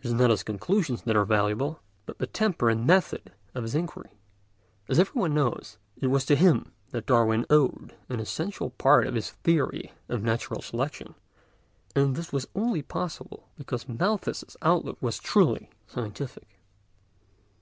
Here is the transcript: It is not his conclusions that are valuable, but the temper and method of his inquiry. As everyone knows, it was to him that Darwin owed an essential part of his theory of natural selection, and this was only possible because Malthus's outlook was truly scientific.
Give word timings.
It 0.00 0.04
is 0.04 0.12
not 0.12 0.28
his 0.28 0.42
conclusions 0.42 1.00
that 1.04 1.16
are 1.16 1.24
valuable, 1.24 1.80
but 2.04 2.18
the 2.18 2.26
temper 2.26 2.68
and 2.68 2.86
method 2.86 3.32
of 3.54 3.62
his 3.62 3.74
inquiry. 3.74 4.18
As 4.86 4.98
everyone 4.98 5.32
knows, 5.32 5.78
it 5.96 6.08
was 6.08 6.26
to 6.26 6.36
him 6.36 6.72
that 6.90 7.06
Darwin 7.06 7.46
owed 7.48 7.94
an 8.10 8.20
essential 8.20 8.68
part 8.68 9.06
of 9.06 9.14
his 9.14 9.30
theory 9.30 9.92
of 10.10 10.22
natural 10.22 10.60
selection, 10.60 11.14
and 11.96 12.16
this 12.16 12.34
was 12.34 12.48
only 12.54 12.82
possible 12.82 13.48
because 13.56 13.88
Malthus's 13.88 14.58
outlook 14.60 14.98
was 15.00 15.18
truly 15.18 15.70
scientific. 15.86 16.58